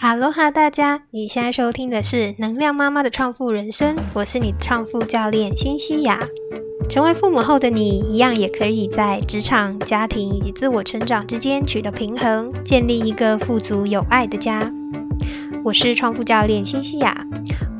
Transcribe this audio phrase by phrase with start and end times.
[0.00, 1.02] 哈喽哈，大家！
[1.10, 6.20] 你现在收听的是《能量妈妈的创富人生》，我是你的创富教练辛西亚。
[6.88, 14.72] 成为父母后的你，一样也可以在职场、家庭以及自我成长之间取得平衡，建立一个富足有爱的家。
[15.64, 17.26] 我是创富教练辛西亚，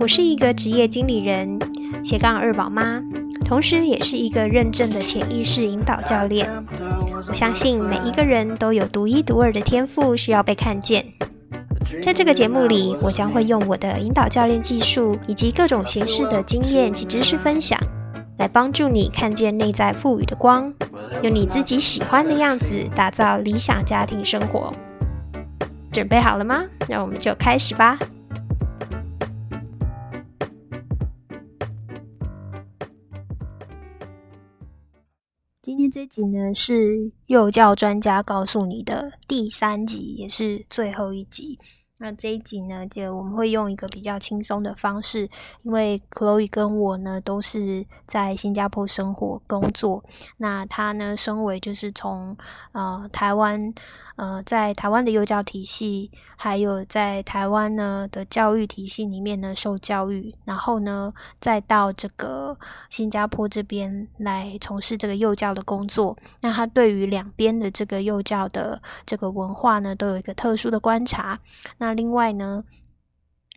[0.01, 1.57] 我是一个职业经理人，
[2.03, 3.01] 斜杠二宝妈，
[3.45, 6.51] 同时也是一个认证的潜意识引导教练。
[7.29, 11.07] 我相信每一个人都有独一独二的天赋，需要被看见。
[12.03, 17.79] 在这个节目里，我将会用我的引导教练技术以及各种形式的经验及知识分享，
[18.39, 20.73] 来帮助你看见内在赋予的光，
[21.23, 24.73] 用你自己喜欢的样子打造理想家庭生活。
[25.93, 26.65] 准备好了吗？
[26.89, 27.99] 那我们就开始吧。
[35.63, 41.59] 今天这集呢是幼教专家告诉你的第三集，也是最后一集。
[41.99, 45.29] 那这一集呢，就我们会用一个比较轻松的方式，
[45.63, 50.03] 因为 Chloe 跟我呢都是在新加坡生活工作。
[50.39, 52.37] 那他呢，身为就是从
[52.73, 53.75] 呃台湾。
[54.19, 62.59] 呃，在台湾的幼教体系，还有在台湾呢的教育体系里面呢受教育，然后呢再到这个
[62.91, 66.17] 新加坡这边来从事这个幼教的工作。
[66.41, 71.39] 那他对于两边的这个幼教的这个文化呢，都有一个特殊的观察。
[71.79, 72.65] 那另外呢，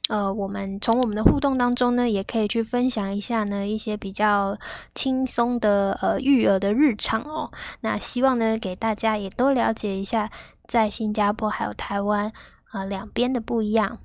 [0.09, 4.58] 呃，我们从我们的互动当中呢，也可以去分享一下呢一些比较
[4.93, 7.52] 轻松的呃育儿的日常哦。
[7.81, 10.30] 那希望呢给大家也都了解一下。
[10.67, 12.31] 在新加坡还有台湾
[12.71, 13.97] 啊，两边的不一样。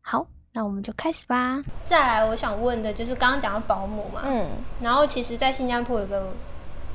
[0.00, 1.62] 好，那我们就开始吧。
[1.84, 4.46] 再来，我想问的就是刚刚讲到保姆嘛，嗯，
[4.80, 6.32] 然后其实，在新加坡有个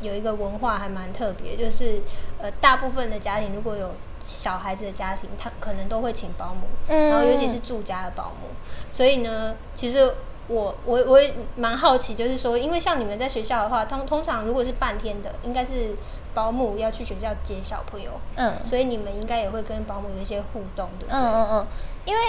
[0.01, 2.01] 有一个文化还蛮特别，就是
[2.39, 3.91] 呃，大部分的家庭如果有
[4.23, 8.49] 小孩子的家庭，他可能都会请保姆，嗯，然后尤其是住家的保姆。
[8.91, 10.13] 所以呢，其实
[10.47, 15.95] 我我我也蛮好奇，就是说，因为像你们在学校的话，通通常如果是半天的，应该是。
[16.33, 21.19] 保姆要去学校接小朋友，嗯，所以你们应该也会跟保姆有一些互动，对不对？
[21.19, 21.67] 嗯嗯嗯，
[22.05, 22.21] 因为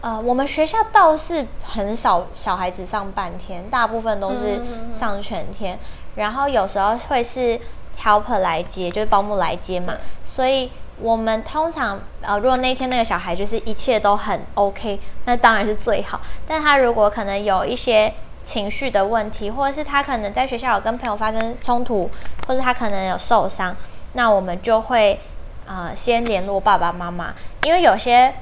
[0.00, 4.60] 呃，我们学校倒是很少小孩子上半天，大部分都是
[4.92, 5.78] 上全天，
[6.16, 7.60] 然后有时候会是
[8.02, 9.94] helper 来接，就是保姆来接嘛，
[10.26, 18.12] 所以我们通常呃，如果那天那个小孩就是一切都很 OK，那当然是最好，但他如果可能有一些。
[18.46, 22.10] 情绪的问题，或者是他可能在学校有跟朋友发生冲突，
[22.48, 23.76] 或者他可能有受伤，
[24.14, 25.20] 那我们就会
[25.68, 27.32] 呃先联络爸爸妈妈，
[27.62, 28.34] 因为有些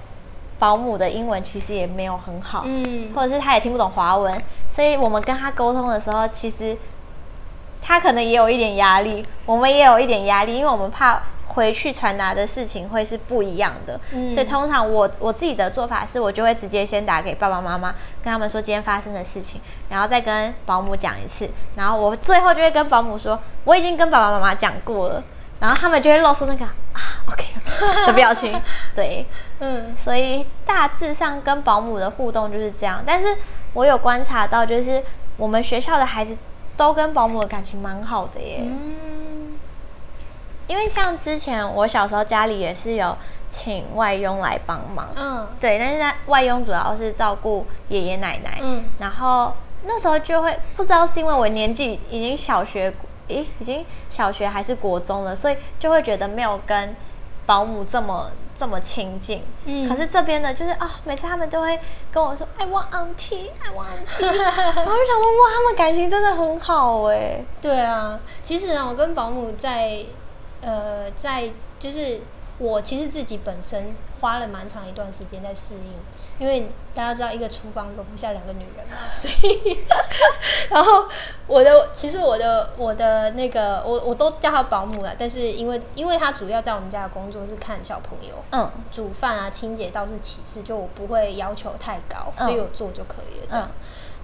[0.58, 4.40] 保姆的英文其实也没有很好，嗯，或者是他也听不懂华文，
[4.74, 6.74] 所以我们跟他沟通的时候，其实
[7.82, 11.20] 他可能也有一点压力，我们也有一点压力，因为我们怕。
[11.48, 13.98] 回去传达的事情会是不一样的，
[14.32, 25.22] 所以通常我我自己的做法是，我就会直接先打给爸爸妈妈，跟他们说今天发生的事情，然后再跟保姆讲一次，然后我最后就会跟保姆说我已经跟爸爸妈妈讲过了，
[25.60, 27.00] 然后他们就会露出那个啊
[27.30, 27.44] OK
[28.06, 28.60] 的表情，
[28.94, 29.26] 对，
[29.60, 33.36] 嗯，所以大致上跟保姆的互动就是这样，但是
[33.72, 35.02] 我有观察到，就是
[35.36, 36.36] 我们学校的孩子
[36.76, 38.62] 都跟保姆的感情蛮好的耶。
[40.68, 43.16] 因为像之前我小时候家里也是有
[43.50, 52.92] 请外佣来帮忙，嗯，对，但是那外佣主要是照顾爷爷奶奶，嗯，然后那时候就会不知道是因为我年纪已经小学，
[53.28, 56.94] 诶，已经小学还是国中了，所以就会觉得没有跟
[57.46, 61.80] 保姆这么这么亲近，嗯，可是这边呢就是啊，每次他们都会
[62.12, 70.04] 跟我说 I want auntie，I want auntie， 我就想说哇，他们感情真的很好哎，对啊，其实啊，我跟保姆在。
[70.62, 72.20] 呃，在就是
[72.58, 75.92] 我其实自己本身花了蛮长一段时间在适应，
[76.40, 79.78] 因为大家知道一个厨房容不下两个女人嘛， 所以
[80.70, 81.08] 然后
[81.46, 93.70] 我的其实我的我的那个我我都叫她保姆了，但是因为因为她主要在我们家的工作是看小朋友，嗯，煮饭啊清洁倒是其次，就我不会要求太高，就有做就可以了这样。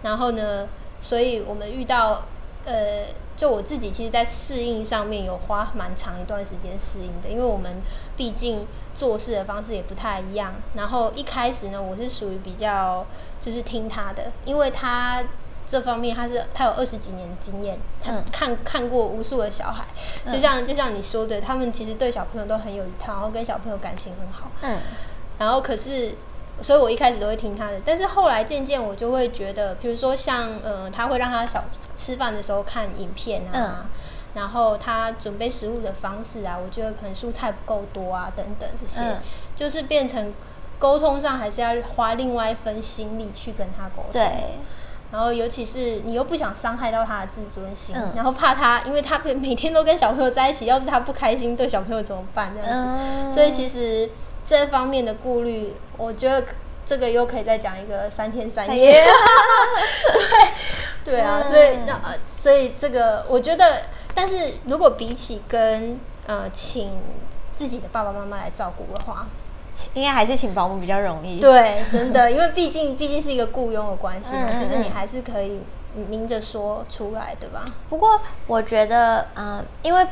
[0.02, 0.66] 然后呢，
[1.00, 2.24] 所以我们遇到
[2.64, 3.06] 呃。
[3.36, 7.82] 就我自己，其实，在适应上面有花蛮长一段时间适应的，因为我们
[8.16, 8.64] 毕竟
[8.94, 10.54] 做事的方式也不太一样。
[10.74, 13.04] 然后一开始呢，我是属于比较
[13.40, 15.24] 就是听他的，因为他
[15.66, 19.84] 这方面他是他有二十几年的经验，他看看过无数的小孩，
[20.30, 24.48] 就像就像你说的，他们其实对小朋友都很有一套，然后跟小朋友感情很好。
[24.62, 24.78] 嗯，
[25.40, 26.14] 然后可是。
[26.62, 31.64] 所以我一开始都会听他的，但是后来渐渐我就会觉得，比如说像呃，他会让他小
[31.96, 33.86] 吃饭的时候看影片啊，
[34.34, 39.00] 然后他准备食物的方式啊，我觉得可能蔬菜不够多啊，等等这些，
[39.54, 40.32] 就是变成。
[40.76, 44.12] 沟通上还是要花另外一分心力去跟他沟通。
[44.12, 44.22] 对。
[45.12, 52.52] 然后，尤其是你又不想伤害到他的自尊心，然后怕他，因为他每天都跟小朋友在一起，要是他不开心，对小朋友怎么办？
[52.54, 54.10] 这样子，所以其实
[54.46, 56.44] 这方面的顾虑，我觉得
[56.84, 59.04] 这个又可以再讲一个三天三夜。
[61.04, 62.00] 对，对啊，所以那
[62.38, 63.82] 所以这个，我觉得，
[64.14, 66.92] 但是如果比起跟呃请
[67.56, 69.26] 自己的爸爸妈妈来照顾的话。
[69.94, 71.40] 应该还是请保姆比较容易。
[71.40, 75.60] 对，真的，因为毕竟毕竟是一个雇佣的关系嘛，就是你还是可以
[76.08, 77.64] 明着说出来，对吧？
[77.90, 80.06] 不过我觉得，嗯，因为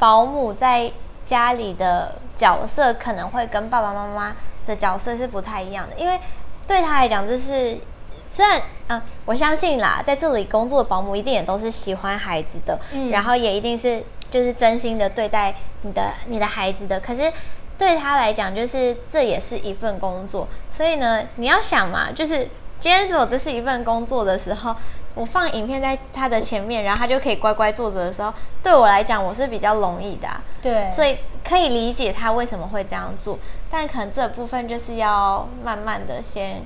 [0.00, 0.90] 保姆在
[1.28, 4.34] 家里的角色可能会跟爸爸妈妈
[4.66, 6.18] 的角色是不太一样的，因为
[6.66, 7.78] 对他来讲，这是
[8.26, 12.80] 虽然啊，我相信啦，在这里工作的保姆一定也都是喜欢孩子的，
[13.10, 17.32] 然后也一定是就是真心的对待你的你的孩子的，可是。
[17.78, 22.38] 对他来讲，就是这也是一份工作，所以呢，你要想嘛，就是
[22.80, 24.74] 今天如果这是一份工作的时候，
[25.14, 28.32] 我放影片在他的前面，然后他就可以乖乖坐着的时候，
[28.62, 30.28] 对我来讲我是比较容易的，
[30.62, 33.38] 对，所以可以理解他为什么会这样做，
[33.70, 36.62] 但可能这部分就是要慢慢的先，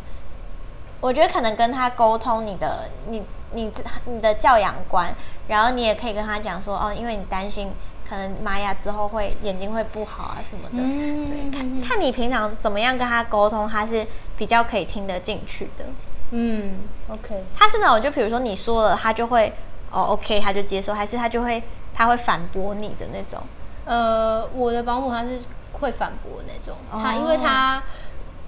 [1.00, 3.22] 我觉得可能跟他沟通你的你
[3.52, 3.72] 你
[4.04, 5.14] 你的教养观，
[5.48, 7.72] 然后你也可以跟他讲说，哦，因为你担心。
[8.04, 14.06] 可能玛雅之后会眼睛会不好啊什么的，对，看看你平常怎么样跟他沟通，他是
[14.36, 15.86] 比较可以听得进去的。
[16.32, 19.52] 嗯，OK，他是那种就比如说你说了，他就会
[19.90, 21.62] 哦 OK，他就接受，还是他就会
[21.94, 23.40] 他会反驳你的那种？
[23.84, 27.82] 呃，我的保姆他是会反驳那种，他因为他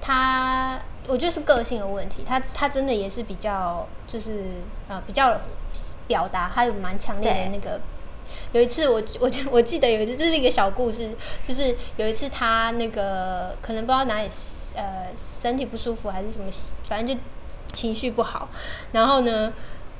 [0.00, 4.44] 他我觉得是个性的问题，他他真的也是比较就是
[4.88, 5.40] 呃比较
[6.06, 7.80] 表达，他有蛮强烈的那个。
[8.52, 11.10] 有一次，我我我记得有一次，这是一个小故事，
[11.46, 14.28] 就是有一次他那个可能不知道哪里
[14.74, 16.46] 呃身体不舒服还是什么，
[16.88, 17.22] 反正就
[17.74, 18.48] 情绪不好，
[18.92, 19.52] 然后呢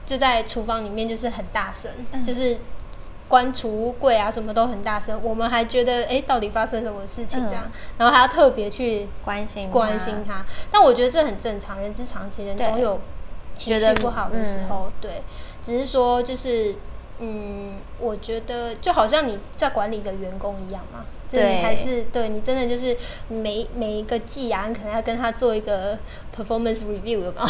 [0.07, 1.91] 就在厨房里面就是很大声，
[2.25, 2.57] 就是
[3.29, 13.01] 关储物柜啊什么都很大声，我们还觉得哎到底发生什么事情这样，然后还要特别去关心关心他，但我觉得这很正常，人之常情，人总有
[13.55, 15.23] 情绪不好的时候，对，
[15.65, 16.77] 只是说就是。
[17.21, 21.05] 嗯，我觉得就好像你在管理一个员工一样嘛，
[21.35, 22.97] 就你还是对你真的就是
[23.29, 25.99] 每每一个季啊，你可能要跟他做一个
[26.37, 27.49] performance review 嘛，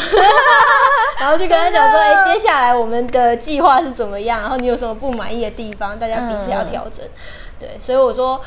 [1.19, 7.05] 然后就跟他讲说，哎，接下来我们的计划是怎么样，然后你有什么不满意的地方，大家彼此要调整。
[7.59, 8.41] 对，所以我说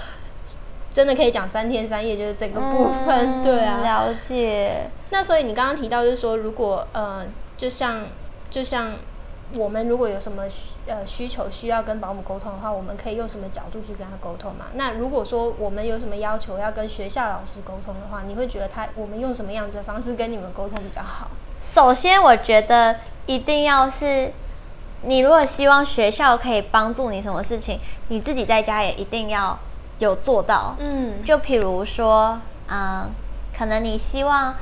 [0.92, 3.42] 真的可以讲三天三夜，就是这个部分。
[3.42, 4.90] 对啊，了解。
[5.10, 7.24] 那所以你刚刚提到就是说，如果呃，
[7.56, 8.02] 就像
[8.50, 8.92] 就像。
[9.54, 14.66] 我们如果有什么需呃需求需要跟保姆沟通的话，我们可以用什么角度去跟他沟通嘛？
[14.74, 21.30] 那如果说我们有什么要求要跟学校老师沟通的话，你会觉得他我们用什么样子的方式跟你们沟通比较好？
[21.62, 22.96] 首先，我觉得
[23.26, 24.32] 一定要是
[25.02, 29.58] 你如果希望学校可以帮助你什么事情，你自己在家也一定要
[29.98, 30.74] 有做到。
[30.78, 33.10] 嗯，就譬如说，嗯，
[33.56, 34.54] 可能你希望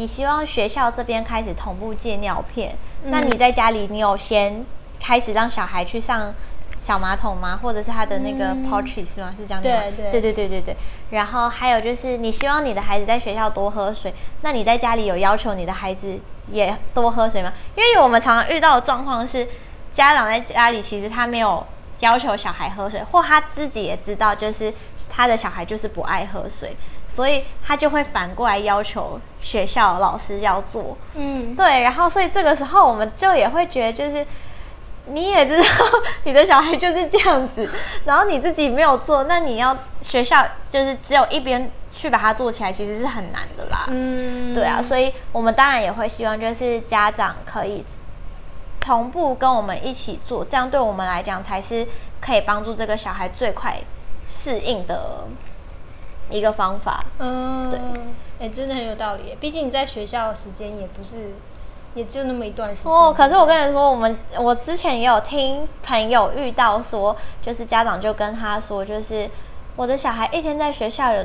[0.00, 2.74] 你希望学校这边开始同步戒尿片。
[3.04, 4.64] 那你在家里，你有先
[4.98, 6.34] 开始让小孩去上
[6.80, 7.60] 小马桶吗？
[7.62, 9.34] 或者是他的那个 porches 吗？
[9.38, 10.76] 是这样对对对对对对对。
[11.10, 16.18] 然后还有就是，你希望你的孩子在学校多喝水，那你在家里有要求你的孩子
[16.50, 17.52] 也多喝水吗？
[17.76, 19.46] 因为我们常常遇到的状况是，
[19.92, 21.62] 家长在家里其实他没有
[21.98, 24.72] 要求小孩喝水，或他自己也知道，就是
[25.10, 26.74] 他的小孩就是不爱喝水。
[27.20, 34.26] 所以他就会反过来要求学校老师要做，嗯，对，然后所以这个时候我们就也会觉得，就是
[35.04, 35.64] 你也知道
[36.24, 37.70] 你的小孩就是这样子，
[38.06, 47.84] 然后你自己没有做，那你要学校就是只有一边去把它做起来，其实是很难的啦，嗯，对啊，所以我们当然也会希望就是家长可以
[48.80, 51.86] 同步跟我们一起做，这样对我们来讲才是
[52.18, 53.76] 可以帮助这个小孩最快
[54.26, 55.26] 适应的。
[56.30, 57.78] 一个方法，嗯，对，
[58.38, 59.36] 哎，真的很有道理。
[59.40, 61.34] 毕竟你在学校的时间也不是，
[61.94, 62.92] 也就那么一段时间。
[62.92, 69.28] 哦，可是我跟你说，我们我之前也有听朋友遇到说，就是家长就跟他说，就是
[69.76, 71.24] 我的小孩一天在学校有。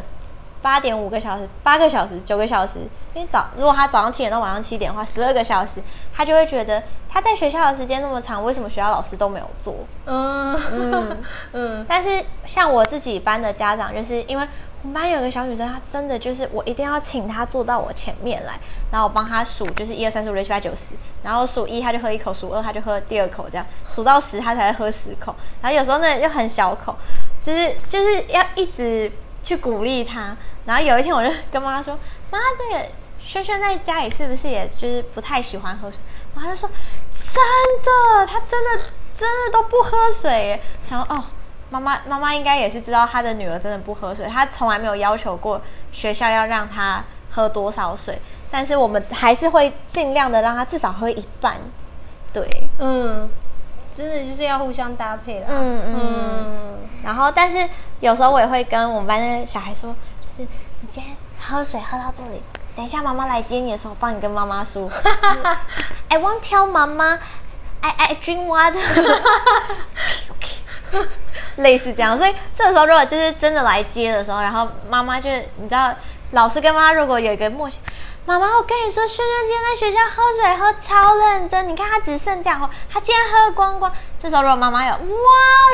[0.61, 2.79] 八点五个小时，八个小时，九个小时。
[3.13, 5.79] 因为早，如果他早上七点到晚上七点的话，十二个小时，
[6.11, 9.75] 他就会觉得他在学校的时间那么长，为什么学校老师都没有做？
[10.07, 11.17] 嗯嗯
[11.53, 11.85] 嗯。
[11.87, 14.47] 但是像我自己班的家长，就是因为
[14.85, 18.59] 我们班有个小女生，她真的就是我一定要请她坐到我前面来，
[18.91, 25.35] 然后我帮她数，就是一二三四五六七八九十，然后数一她就喝一口，数二她就喝第二口，这样数到十她才会喝十口。
[25.59, 26.95] 然后有时候呢又很小口，
[27.41, 29.11] 就是就是要一直
[29.41, 30.37] 去鼓励她。
[30.65, 31.97] 然后有一天我就跟妈妈说
[32.29, 32.85] ：“妈，这个
[33.19, 35.97] 轩轩在家里是不是也就是不太喜欢喝水？
[36.35, 37.33] 妈就说真
[37.83, 38.85] 的，她真的
[39.17, 40.61] 真的都不喝水。
[40.91, 41.23] 然后哦，
[41.69, 51.57] 妈妈妈妈应该也是知道她的女儿真的不喝水，她从来没有要求过学校要让她喝多少水，但是我们还是会尽量的让她至少喝一半。
[52.31, 52.47] 对，
[52.79, 53.29] 嗯，
[53.95, 55.47] 真的就是要互相搭配啦。
[55.49, 56.77] 嗯嗯。
[57.03, 57.69] 然后，但是
[57.99, 59.95] 有时候我也会跟我们班的小孩说，
[60.37, 60.49] 就是
[60.81, 62.41] 你今天喝水喝到这里，
[62.75, 64.89] 等一下妈妈来接你的时候，帮你跟妈妈说。
[66.09, 67.19] I won't tell 妈妈
[67.81, 68.79] ，I I drink water。
[71.57, 75.93] 类似这样，所以这时候如果就是真的来接的时候，然后妈妈就是你知道，
[76.31, 77.77] 老师跟妈妈如果有一个默契。
[78.27, 83.91] 妈妈，我跟你说，轩轩今天在学校喝水喝超认真，你看他只剩这样喝，他今天喝光光。
[84.19, 84.99] 这时候如果妈妈有哇，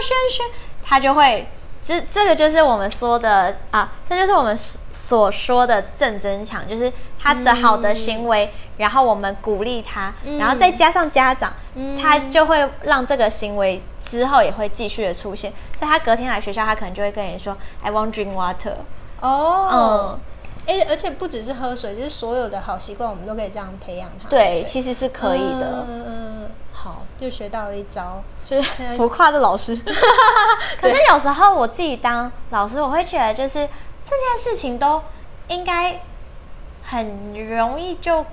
[0.03, 0.45] 轩轩，
[0.83, 1.47] 他就会，
[1.81, 4.59] 这这个就是我们说的啊，这就是我们
[5.07, 11.53] 所说的正增强，就是他的好的行为，然后我们鼓励他，然后再加上家长，
[12.01, 15.51] 他就会让这个行为之后也会继续的出现。
[15.79, 18.75] 所以他隔天来学校，他可能就会跟你说，I want drink water。
[19.21, 20.19] 哦。
[20.67, 24.29] 哎，而且不只是喝水，就是所有的好习惯，我们都可以这样培养他。
[24.29, 25.85] 对，其实是可以的。
[25.89, 29.75] 嗯嗯好，又学到了一招，就是浮夸的老师。
[30.79, 33.67] 可是有时候我自己当老师，我会觉得，就是
[34.03, 35.01] 这件事情都
[35.47, 35.99] 应该
[36.83, 38.23] 很容易就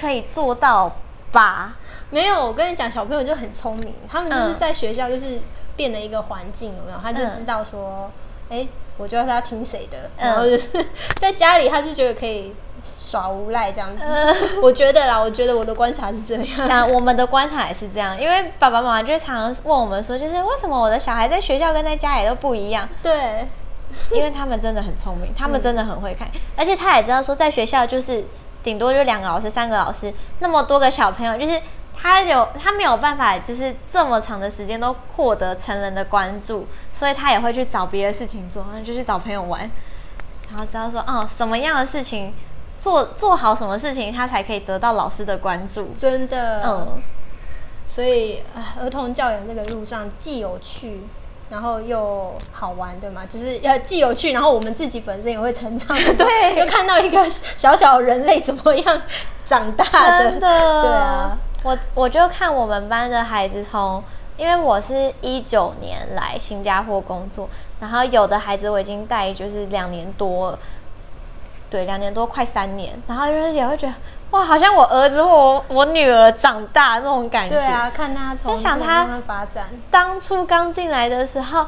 [0.00, 0.96] 可以做到
[1.32, 1.76] 吧？
[2.10, 5.40] 没有，我跟你讲，小朋友就很聪明，他们就是在学校就是
[5.76, 6.98] 变了一个环境，有没有？
[7.02, 8.10] 他就知道说，
[8.50, 8.66] 哎。
[8.98, 10.70] 我觉得他要听谁的，然后就是
[11.20, 14.02] 在家里，他就觉得可以耍无赖这样子。
[14.62, 16.66] 我觉得啦，我觉得我的观察是这样。
[16.66, 22.88] 那我们的观察也是这样，因为爸爸妈妈就会常常问我们说，就是为什么我的小孩在学校跟在家里都不一样？
[23.02, 23.46] 对，
[24.10, 28.24] 因为他们真的很聪明，他们真的很会看，而且他也知道说，在学校就是
[28.66, 31.62] 顶多就两个老师、三个老师，那么多个小朋友，就是。
[31.98, 39.68] 他有他没有办法，就是这么长的时间都获得成人的关注，所以他也会去找别的事情做，就去找朋友玩，
[40.50, 42.34] 然后知道说哦，什么样的事情
[42.78, 45.94] 做做好什么事情，他才可以得到老师的关注。
[45.98, 47.02] 真的，嗯，
[47.88, 48.42] 所以
[48.78, 51.00] 儿童教养这个路上既有趣，
[51.48, 53.22] 然后又好玩，对吗？
[53.26, 57.24] 就是要既有趣，然后我们自己本身也会成长， 对，又看到一个
[57.56, 59.02] 小小人类怎么样
[59.44, 59.84] 长大
[60.18, 61.38] 的，真的，对啊。
[61.62, 64.02] 我我就看我们班的孩子从，
[64.36, 67.48] 因为我是一九年来新加坡工作，
[67.80, 70.56] 然后有的孩子我已经带就是两年多，
[71.70, 73.94] 对，两年多快三年，然后就是也会觉得
[74.30, 77.54] 哇，好像我儿子或我我女儿长大那种感觉。
[77.56, 81.66] 对啊，看他从想他发展，当初刚进来的时候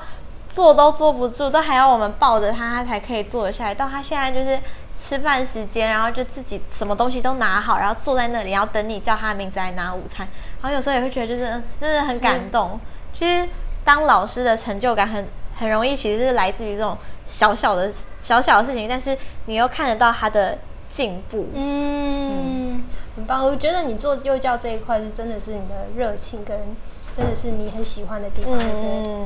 [0.51, 4.61] 坐都坐不住，都还要我们抱着他，他才可以坐下来，到他现在就是。
[5.01, 10.27] 吃饭时间，然后就自己什么东西都拿好，然后坐在那里，然后等你叫他的名字来拿午餐。
[10.61, 12.81] 然后有时候也会觉得，就是真的很感动。
[13.15, 13.49] 其实
[13.85, 16.99] 当老师的成就感很很容易，其实是来自于这种
[17.29, 20.59] 小小的小小的事情，但是你又看得到他的
[20.99, 21.47] 进步。
[21.55, 22.83] 嗯，
[23.15, 23.47] 很棒。
[23.47, 26.75] 我觉得你做幼教这一块是真的是你的热情跟
[27.17, 29.25] 真的是你很喜欢的地方，嗯，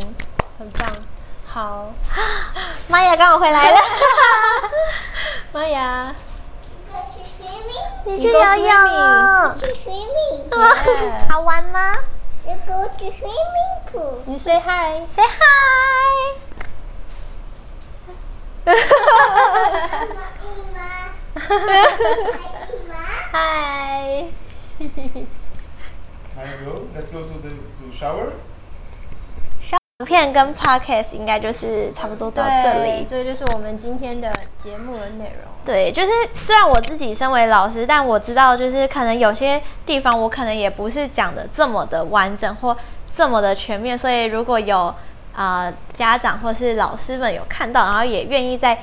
[0.58, 0.92] 很棒。
[1.46, 1.90] 好，
[2.88, 3.78] 玛雅刚好回来了。
[5.52, 6.14] 玛雅，
[8.04, 9.54] 你去游泳哦。
[9.58, 10.50] 去 swimming。
[11.30, 11.94] 好玩吗
[12.46, 14.16] ？You go to swimming pool。
[14.26, 15.24] 你 say hi，say。
[15.24, 16.36] Hi。
[21.34, 21.40] Hi,
[26.64, 26.86] go.
[26.94, 28.32] Let's go to the to shower.
[30.04, 35.50] 片跟 podcast 应该就是差不多到这里，这就是我们今天的节目的内容。
[35.64, 42.76] 对，就是虽然我自己身为老师，但我知道就是可能有些地方我可能也不是讲的这么的完整或
[43.16, 44.92] 这么的全面，所以如果有
[45.34, 48.82] 啊家长或是老师们有看到，然后也愿意在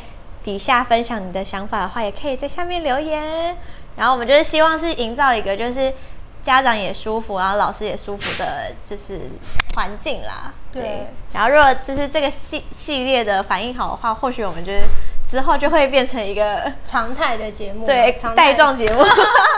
[0.50, 3.56] 底下分享你的想法的话，也可以在下面留言。
[3.96, 5.94] 然后我们就是希望是营造一个就是。
[6.41, 9.29] 家长也舒服，然后老师也舒服的，就是
[9.75, 10.53] 环境啦。
[10.72, 11.06] 对。
[11.34, 14.84] 然后，如果就是这个系系列的反应好的话，或许我们就是
[15.29, 19.03] 之后就会变成一个常态的节目，对，带状节目。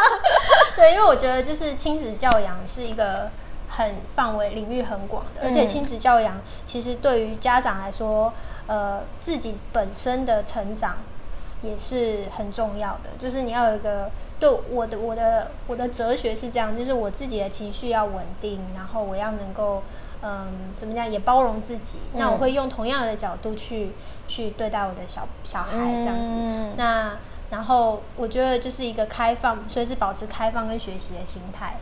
[0.75, 3.29] 对，因为我觉得就是亲子教养是一个
[3.71, 8.33] 很范围领域很广的，而且亲子教养其实对于家长来说，
[8.67, 10.97] 呃，自己本身的成长
[11.61, 14.11] 也是很重要的，就是你要有一个。
[14.41, 19.83] 对我的我的我的哲学是这样，就是我自己的情绪要稳定，然后我要能够
[20.23, 21.99] 嗯怎么讲也包容自己。
[22.15, 23.91] 那我会用同样的角度去
[24.27, 26.73] 去对待我的小小孩这样子。
[26.75, 27.17] 那
[27.51, 31.75] 然后我觉得就是一个开放，随时保持开放跟学习的心态，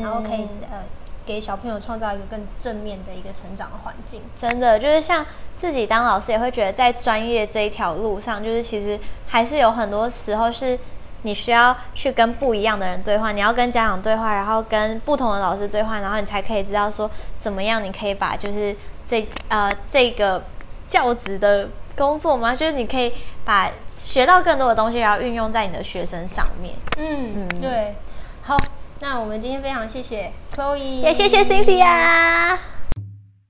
[0.00, 0.78] 然后可以嗯呃
[1.26, 4.22] 给小朋友创造一个更正面的一个成长的环境。
[4.40, 5.26] 真的就是像
[5.58, 10.78] 自己当老师，也会觉得在专业这一条路上，就是其实还是有很多时候是
[11.22, 18.76] 你需要去跟不一样的人对话，你要跟家长对话，然后跟不同的老师对话，然后你才可以知道说怎么样你可以把就是
[19.08, 20.44] 这呃这个
[20.88, 23.12] 教职的工作嘛，就是你可以
[23.44, 26.74] 把学到更多的东西，然后运用在你的学生上面。
[26.98, 27.94] 嗯，嗯对。
[28.42, 28.56] 好，
[28.98, 32.58] 那我们今天非常谢谢 Chloe，也谢谢 Cynthia。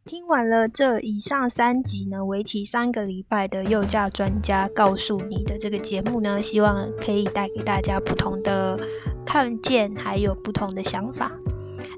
[0.05, 8.79] 听完了这以上三集呢，为期三个礼拜的幼教专家告诉你的这个节目呢，希望可以带给大家不同的
[9.25, 11.33] 看见，还有不同的想法。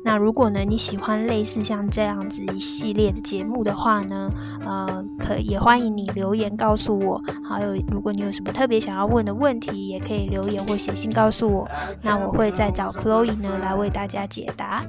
[0.05, 4.31] 那如果呢你喜欢类似像这样子一系列的节目的话呢，
[4.64, 7.21] 呃，可也欢迎你留言告诉我。
[7.49, 11.69] 还有，如果你有什么特别想要问的问题，也可以留言或写信告诉我。
[12.02, 14.85] 那我会再找 Chloe 呢来为大家解答。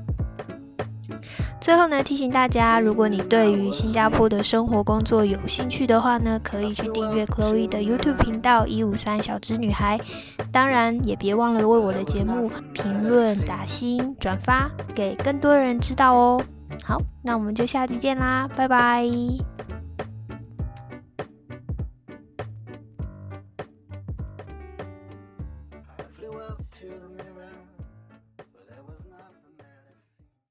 [1.60, 10.00] 最后呢，提醒大家，如果你对于新加坡的生活工作有兴趣的话呢，可以去订阅 Chloe 的 YouTube 频道一五三小只女孩。
[10.52, 16.42] 当然，也别忘了为我的节目评论、打新、转发，给更多人知道哦。
[16.84, 19.10] 好，那我们就下期见啦，拜拜。